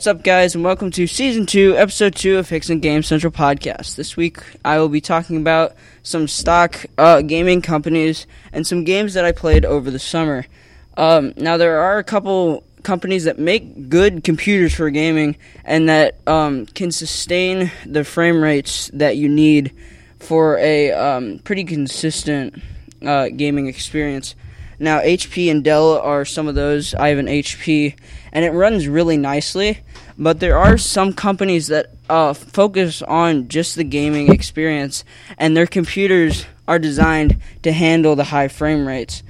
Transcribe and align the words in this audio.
What's 0.00 0.06
up, 0.06 0.22
guys, 0.22 0.54
and 0.54 0.64
welcome 0.64 0.90
to 0.92 1.06
season 1.06 1.44
two, 1.44 1.76
episode 1.76 2.14
two 2.14 2.38
of 2.38 2.48
Hicks 2.48 2.70
and 2.70 2.80
Game 2.80 3.02
Central 3.02 3.30
podcast. 3.30 3.96
This 3.96 4.16
week, 4.16 4.38
I 4.64 4.78
will 4.78 4.88
be 4.88 5.02
talking 5.02 5.36
about 5.36 5.74
some 6.02 6.26
stock 6.26 6.86
uh, 6.96 7.20
gaming 7.20 7.60
companies 7.60 8.26
and 8.50 8.66
some 8.66 8.84
games 8.84 9.12
that 9.12 9.26
I 9.26 9.32
played 9.32 9.66
over 9.66 9.90
the 9.90 9.98
summer. 9.98 10.46
Um, 10.96 11.34
now, 11.36 11.58
there 11.58 11.82
are 11.82 11.98
a 11.98 12.02
couple 12.02 12.64
companies 12.82 13.24
that 13.24 13.38
make 13.38 13.90
good 13.90 14.24
computers 14.24 14.74
for 14.74 14.88
gaming 14.88 15.36
and 15.66 15.90
that 15.90 16.16
um, 16.26 16.64
can 16.64 16.92
sustain 16.92 17.70
the 17.84 18.02
frame 18.02 18.42
rates 18.42 18.90
that 18.94 19.18
you 19.18 19.28
need 19.28 19.70
for 20.18 20.56
a 20.56 20.92
um, 20.92 21.40
pretty 21.40 21.64
consistent 21.64 22.54
uh, 23.02 23.28
gaming 23.28 23.66
experience. 23.66 24.34
Now, 24.82 25.00
HP 25.00 25.50
and 25.50 25.62
Dell 25.62 25.98
are 25.98 26.24
some 26.24 26.48
of 26.48 26.54
those. 26.54 26.94
I 26.94 27.08
have 27.08 27.18
an 27.18 27.26
HP, 27.26 27.94
and 28.32 28.46
it 28.46 28.50
runs 28.52 28.88
really 28.88 29.18
nicely. 29.18 29.80
But 30.16 30.40
there 30.40 30.56
are 30.56 30.78
some 30.78 31.12
companies 31.12 31.66
that 31.66 31.90
uh, 32.08 32.32
focus 32.32 33.02
on 33.02 33.48
just 33.48 33.76
the 33.76 33.84
gaming 33.84 34.32
experience, 34.32 35.04
and 35.36 35.54
their 35.54 35.66
computers 35.66 36.46
are 36.66 36.78
designed 36.78 37.36
to 37.62 37.72
handle 37.72 38.16
the 38.16 38.24
high 38.24 38.48
frame 38.48 38.88
rates. 38.88 39.22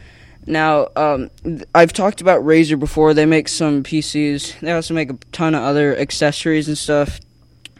Now, 0.46 0.88
um, 0.94 1.30
I've 1.74 1.92
talked 1.92 2.20
about 2.20 2.42
Razer 2.44 2.78
before. 2.78 3.12
They 3.12 3.26
make 3.26 3.48
some 3.48 3.82
PCs. 3.82 4.60
They 4.60 4.70
also 4.70 4.94
make 4.94 5.10
a 5.10 5.18
ton 5.32 5.56
of 5.56 5.62
other 5.64 5.96
accessories 5.98 6.68
and 6.68 6.78
stuff 6.78 7.20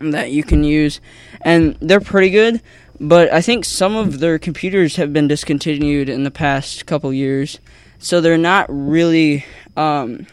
that 0.01 0.33
you 0.33 0.43
can 0.43 0.65
use, 0.65 1.01
and 1.43 1.77
they're 1.81 2.01
pretty 2.01 2.31
good. 2.31 2.63
But 3.01 3.33
I 3.33 3.41
think 3.41 3.65
some 3.65 3.97
of 3.97 4.21
their 4.21 4.39
computers 4.39 4.97
have 4.97 5.11
been 5.11 5.27
discontinued 5.27 6.11
in 6.11 6.25
the 6.25 6.31
past 6.31 6.85
couple 6.85 7.11
years, 7.15 7.59
so 7.99 8.21
they're 8.21 8.37
not 8.37 8.67
really 8.69 9.47
um, 9.75 10.27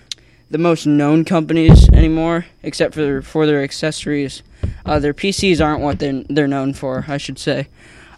the 0.52 0.58
most 0.58 0.86
known 0.86 1.24
companies 1.24 1.88
anymore, 1.90 2.46
except 2.64 2.94
for 2.94 3.22
for 3.22 3.46
their 3.46 3.64
accessories. 3.64 4.44
Uh, 4.86 5.00
their 5.00 5.14
PCs 5.14 5.64
aren't 5.64 5.82
what 5.82 6.00
they're 6.00 6.24
they're 6.30 6.48
known 6.48 6.74
for, 6.74 7.06
I 7.08 7.16
should 7.18 7.40
say. 7.40 7.70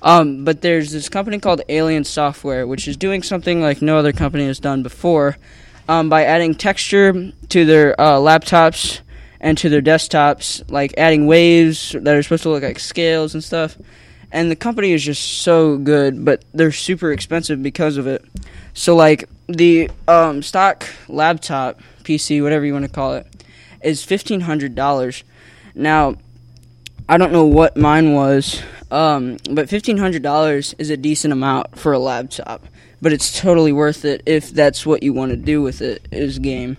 Um, 0.02 0.46
but 0.46 0.62
there's 0.62 0.92
this 0.92 1.10
company 1.10 1.38
called 1.38 1.62
Alien 1.70 2.04
Software, 2.04 2.66
which 2.66 2.88
is 2.88 2.98
doing 2.98 3.22
something 3.22 3.62
like 3.62 3.84
no 3.84 3.98
other 3.98 4.14
company 4.14 4.48
has 4.48 4.60
done 4.60 4.82
before, 4.82 5.38
um, 5.88 6.10
by 6.10 6.24
adding 6.24 6.56
texture 6.56 7.32
to 7.50 7.66
their 7.66 8.00
uh, 8.02 8.14
laptops 8.14 9.02
and 9.40 9.60
to 9.60 9.70
their 9.70 9.82
desktops, 9.82 10.64
like 10.72 10.94
adding 10.98 11.28
waves 11.28 11.96
that 12.00 12.16
are 12.16 12.24
supposed 12.24 12.44
to 12.44 12.50
look 12.50 12.64
like 12.64 12.80
scales 12.80 13.36
and 13.36 13.44
stuff. 13.44 13.78
And 14.32 14.52
the 14.52 14.56
company 14.56 14.92
is 14.92 15.04
just 15.04 15.42
so 15.42 15.78
good, 15.78 16.24
but 16.24 16.46
they're 16.54 16.72
super 16.72 17.12
expensive 17.12 17.64
because 17.64 17.98
of 17.98 18.06
it. 18.06 18.24
So, 18.74 18.96
like 18.96 19.28
the 19.48 19.90
um, 20.08 20.44
stock 20.44 20.86
laptop 21.08 21.82
PC, 22.04 22.42
whatever 22.44 22.66
you 22.66 22.74
want 22.74 22.86
to 22.86 22.92
call 22.92 23.14
it, 23.14 23.28
is 23.82 24.04
fifteen 24.04 24.42
hundred 24.42 24.76
dollars. 24.76 25.24
Now, 25.74 26.16
I 27.08 27.18
don't 27.18 27.32
know 27.32 27.46
what 27.46 27.76
mine 27.76 28.14
was, 28.14 28.62
um, 28.92 29.38
but 29.50 29.68
fifteen 29.70 29.98
hundred 29.98 30.22
dollars 30.22 30.76
is 30.78 30.92
a 30.92 30.98
decent 30.98 31.34
amount 31.34 31.78
for 31.78 31.94
a 31.94 32.00
laptop. 32.00 32.66
But 33.02 33.14
it's 33.14 33.40
totally 33.40 33.72
worth 33.72 34.06
it 34.06 34.22
if 34.26 34.52
that's 34.52 34.86
what 34.86 35.02
you 35.04 35.14
want 35.14 35.32
to 35.32 35.38
do 35.38 35.62
with 35.62 35.82
it. 35.82 36.08
Is 36.12 36.38
game. 36.38 36.78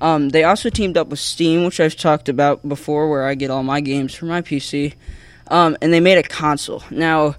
Um, 0.00 0.28
they 0.30 0.44
also 0.44 0.70
teamed 0.70 0.96
up 0.96 1.08
with 1.08 1.18
Steam, 1.18 1.64
which 1.64 1.80
I've 1.80 1.96
talked 1.96 2.28
about 2.28 2.68
before, 2.68 3.08
where 3.08 3.26
I 3.26 3.34
get 3.34 3.50
all 3.50 3.62
my 3.62 3.80
games 3.80 4.14
for 4.14 4.26
my 4.26 4.42
PC. 4.42 4.94
Um, 5.48 5.76
and 5.80 5.92
they 5.92 6.00
made 6.00 6.18
a 6.18 6.22
console. 6.22 6.82
Now, 6.90 7.36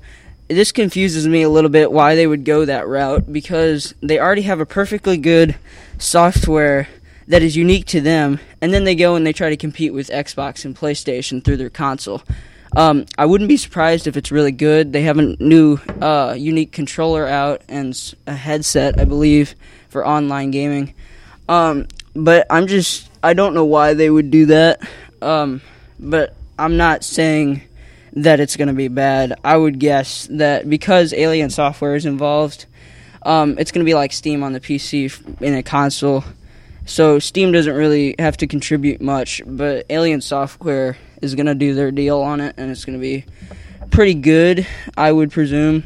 this 0.48 0.72
confuses 0.72 1.28
me 1.28 1.44
a 1.44 1.50
little 1.50 1.70
bit 1.70 1.92
why 1.92 2.16
they 2.16 2.26
would 2.26 2.44
go 2.44 2.66
that 2.66 2.88
route 2.88 3.32
because 3.32 3.94
they 4.02 4.20
already 4.20 4.42
have 4.44 4.60
a 4.60 4.66
perfectly 4.66 5.18
good 5.18 5.56
software 6.00 6.88
that 7.28 7.44
is 7.44 7.56
unique 7.56 7.86
to 7.86 8.02
them, 8.02 8.40
and 8.60 8.74
then 8.74 8.84
they 8.84 8.96
go 8.96 9.16
and 9.16 9.26
they 9.26 9.34
try 9.34 9.50
to 9.50 9.58
compete 9.58 9.94
with 9.94 10.10
Xbox 10.10 10.66
and 10.66 10.76
PlayStation 10.76 11.44
through 11.44 11.58
their 11.58 11.70
console. 11.70 12.24
Um, 12.76 13.06
I 13.18 13.26
wouldn't 13.26 13.48
be 13.48 13.58
surprised 13.58 14.08
if 14.08 14.18
it's 14.18 14.32
really 14.32 14.52
good. 14.52 14.94
They 14.94 15.04
have 15.04 15.20
a 15.20 15.36
new 15.40 15.80
uh, 16.02 16.36
unique 16.38 16.72
controller 16.72 17.28
out 17.28 17.62
and 17.70 18.16
a 18.26 18.34
headset, 18.34 19.00
I 19.00 19.06
believe, 19.06 19.56
for 19.90 20.06
online 20.06 20.50
gaming. 20.52 20.96
Um, 21.48 21.88
but 22.16 22.48
I'm 22.50 22.68
just, 22.68 23.10
I 23.24 23.34
don't 23.34 23.54
know 23.54 23.66
why 23.66 23.94
they 23.94 24.10
would 24.10 24.32
do 24.32 24.48
that. 24.48 24.82
Um, 25.22 25.62
but 26.00 26.36
I'm 26.58 26.78
not 26.78 27.04
saying 27.04 27.62
that 28.14 28.40
it's 28.40 28.56
going 28.56 28.68
to 28.68 28.74
be 28.74 28.88
bad. 28.88 29.34
I 29.44 29.56
would 29.56 29.80
guess 29.80 30.28
that 30.32 30.70
because 30.70 31.14
Alien 31.14 31.50
Software 31.50 31.96
is 31.96 32.06
involved, 32.06 32.66
um, 33.24 33.58
it's 33.58 33.72
going 33.72 33.86
to 33.86 33.90
be 33.90 33.94
like 33.94 34.12
Steam 34.12 34.44
on 34.44 34.54
the 34.54 34.60
PC 34.60 35.42
in 35.42 35.56
a 35.56 35.64
console. 35.64 36.24
So 36.86 37.20
Steam 37.20 37.52
doesn't 37.52 37.74
really 37.74 38.16
have 38.18 38.38
to 38.38 38.48
contribute 38.48 39.02
much, 39.02 39.42
but 39.46 39.86
Alien 39.90 40.22
Software 40.22 40.98
is 41.22 41.36
going 41.36 41.46
to 41.46 41.56
do 41.56 41.74
their 41.74 41.92
deal 41.92 42.20
on 42.20 42.42
it, 42.42 42.56
and 42.58 42.72
it's 42.72 42.86
going 42.86 42.98
to 42.98 43.02
be 43.02 43.26
pretty 43.92 44.16
good, 44.16 44.66
I 44.98 45.12
would 45.12 45.32
presume. 45.32 45.84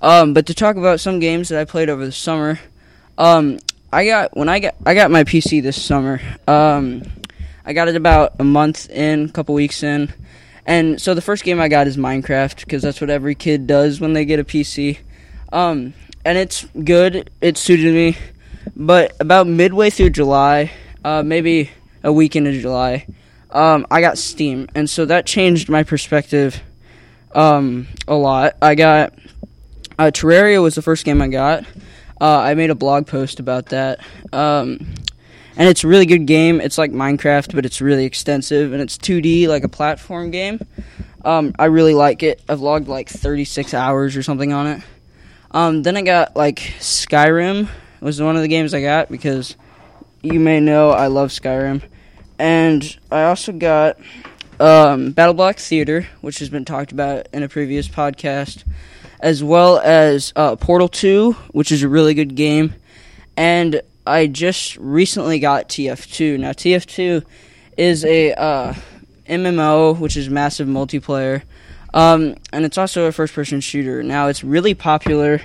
Um, 0.00 0.34
but 0.34 0.46
to 0.46 0.54
talk 0.54 0.76
about 0.76 1.00
some 1.00 1.20
games 1.20 1.48
that 1.48 1.60
I 1.60 1.64
played 1.64 1.88
over 1.88 2.04
the 2.04 2.12
summer, 2.12 2.58
um, 3.18 3.58
I 3.92 4.06
got 4.06 4.36
when 4.36 4.48
I 4.48 4.58
got 4.58 4.74
I 4.84 4.94
got 4.94 5.10
my 5.10 5.24
PC 5.24 5.62
this 5.62 5.80
summer. 5.80 6.20
Um, 6.46 7.02
I 7.64 7.72
got 7.72 7.88
it 7.88 7.96
about 7.96 8.34
a 8.38 8.44
month 8.44 8.90
in, 8.90 9.24
a 9.24 9.28
couple 9.28 9.54
weeks 9.54 9.82
in. 9.82 10.12
And 10.66 11.00
so 11.00 11.14
the 11.14 11.22
first 11.22 11.44
game 11.44 11.60
I 11.60 11.68
got 11.68 11.86
is 11.86 11.96
Minecraft 11.96 12.60
because 12.60 12.82
that's 12.82 13.00
what 13.00 13.08
every 13.08 13.34
kid 13.34 13.66
does 13.66 14.00
when 14.00 14.12
they 14.12 14.24
get 14.24 14.40
a 14.40 14.44
PC. 14.44 14.98
Um, 15.52 15.94
and 16.24 16.36
it's 16.36 16.64
good. 16.84 17.30
It 17.40 17.56
suited 17.56 17.94
me. 17.94 18.18
But 18.74 19.14
about 19.20 19.46
midway 19.46 19.90
through 19.90 20.10
July, 20.10 20.72
uh, 21.04 21.22
maybe 21.22 21.70
a 22.02 22.12
week 22.12 22.34
into 22.34 22.60
July, 22.60 23.06
um, 23.50 23.86
I 23.90 24.00
got 24.00 24.18
Steam, 24.18 24.68
and 24.74 24.90
so 24.90 25.04
that 25.06 25.24
changed 25.24 25.68
my 25.68 25.84
perspective 25.84 26.60
um, 27.32 27.86
a 28.08 28.14
lot. 28.14 28.56
I 28.60 28.74
got 28.74 29.14
uh, 29.98 30.10
Terraria 30.12 30.60
was 30.60 30.74
the 30.74 30.82
first 30.82 31.04
game 31.04 31.22
I 31.22 31.28
got. 31.28 31.64
Uh, 32.20 32.38
I 32.38 32.54
made 32.54 32.70
a 32.70 32.74
blog 32.74 33.06
post 33.06 33.40
about 33.40 33.66
that. 33.66 34.00
Um, 34.32 34.94
and 35.56 35.68
it's 35.68 35.84
a 35.84 35.88
really 35.88 36.06
good 36.06 36.26
game. 36.26 36.60
It's 36.60 36.78
like 36.78 36.92
Minecraft, 36.92 37.54
but 37.54 37.64
it's 37.64 37.80
really 37.80 38.04
extensive, 38.04 38.72
and 38.72 38.82
it's 38.82 38.98
2D, 38.98 39.48
like 39.48 39.64
a 39.64 39.68
platform 39.68 40.30
game. 40.30 40.60
Um, 41.24 41.54
I 41.58 41.64
really 41.66 41.94
like 41.94 42.22
it. 42.22 42.40
I've 42.48 42.60
logged 42.60 42.88
like 42.88 43.08
36 43.08 43.74
hours 43.74 44.16
or 44.16 44.22
something 44.22 44.52
on 44.52 44.66
it. 44.66 44.82
Um, 45.50 45.82
then 45.82 45.96
I 45.96 46.02
got 46.02 46.36
like 46.36 46.58
Skyrim 46.78 47.68
was 48.00 48.20
one 48.20 48.36
of 48.36 48.42
the 48.42 48.48
games 48.48 48.74
I 48.74 48.82
got 48.82 49.08
because 49.08 49.56
you 50.22 50.38
may 50.38 50.60
know 50.60 50.90
I 50.90 51.06
love 51.06 51.30
Skyrim, 51.30 51.82
and 52.38 52.98
I 53.10 53.24
also 53.24 53.52
got 53.52 53.98
um, 54.60 55.14
BattleBlock 55.14 55.58
Theater, 55.58 56.06
which 56.20 56.38
has 56.40 56.50
been 56.50 56.64
talked 56.64 56.92
about 56.92 57.28
in 57.32 57.42
a 57.42 57.48
previous 57.48 57.88
podcast, 57.88 58.64
as 59.20 59.42
well 59.42 59.78
as 59.78 60.32
uh, 60.36 60.56
Portal 60.56 60.88
2, 60.88 61.32
which 61.52 61.72
is 61.72 61.82
a 61.82 61.88
really 61.88 62.14
good 62.14 62.34
game, 62.34 62.74
and 63.36 63.80
I 64.06 64.28
just 64.28 64.76
recently 64.76 65.40
got 65.40 65.68
TF2. 65.68 66.38
Now, 66.38 66.52
TF2 66.52 67.24
is 67.76 68.04
a 68.04 68.32
uh, 68.34 68.74
MMO, 69.28 69.98
which 69.98 70.16
is 70.16 70.30
massive 70.30 70.68
multiplayer, 70.68 71.42
um, 71.92 72.36
and 72.52 72.64
it's 72.64 72.78
also 72.78 73.06
a 73.06 73.12
first 73.12 73.34
person 73.34 73.60
shooter. 73.60 74.02
Now, 74.04 74.28
it's 74.28 74.44
really 74.44 74.74
popular 74.74 75.40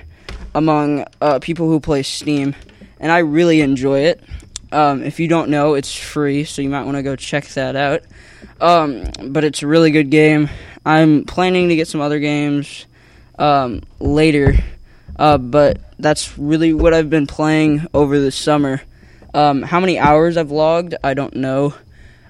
among 0.54 1.04
uh, 1.20 1.40
people 1.40 1.66
who 1.68 1.80
play 1.80 2.04
Steam, 2.04 2.54
and 3.00 3.10
I 3.10 3.18
really 3.18 3.60
enjoy 3.62 4.00
it. 4.00 4.22
Um, 4.70 5.02
if 5.02 5.18
you 5.18 5.26
don't 5.26 5.50
know, 5.50 5.74
it's 5.74 5.94
free, 5.94 6.44
so 6.44 6.62
you 6.62 6.70
might 6.70 6.84
want 6.84 6.96
to 6.96 7.02
go 7.02 7.16
check 7.16 7.46
that 7.48 7.74
out. 7.74 8.02
Um, 8.60 9.10
but 9.28 9.42
it's 9.42 9.62
a 9.62 9.66
really 9.66 9.90
good 9.90 10.10
game. 10.10 10.48
I'm 10.86 11.24
planning 11.24 11.68
to 11.68 11.76
get 11.76 11.88
some 11.88 12.00
other 12.00 12.20
games 12.20 12.86
um, 13.38 13.82
later 13.98 14.54
uh, 15.16 15.38
but 15.38 15.80
that's 15.98 16.36
really 16.38 16.72
what 16.72 16.94
I've 16.94 17.10
been 17.10 17.26
playing 17.26 17.86
over 17.94 18.18
the 18.18 18.30
summer. 18.30 18.82
Um, 19.34 19.62
how 19.62 19.80
many 19.80 19.98
hours 19.98 20.36
I've 20.36 20.50
logged, 20.50 20.94
I 21.02 21.14
don't 21.14 21.36
know, 21.36 21.74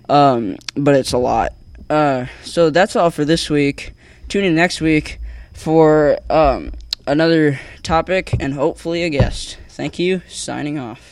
um, 0.08 0.56
but 0.76 0.94
it's 0.94 1.12
a 1.12 1.18
lot. 1.18 1.54
Uh, 1.90 2.26
so 2.42 2.70
that's 2.70 2.96
all 2.96 3.10
for 3.10 3.24
this 3.24 3.50
week. 3.50 3.92
Tune 4.28 4.44
in 4.44 4.54
next 4.54 4.80
week 4.80 5.18
for 5.52 6.18
um, 6.30 6.72
another 7.06 7.60
topic 7.82 8.34
and 8.40 8.54
hopefully 8.54 9.02
a 9.02 9.10
guest. 9.10 9.58
Thank 9.68 9.98
you. 9.98 10.22
Signing 10.28 10.78
off. 10.78 11.11